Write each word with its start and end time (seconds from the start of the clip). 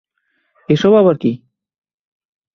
এসব 0.69 0.91
আবার 0.93 1.15
কী? 1.17 1.31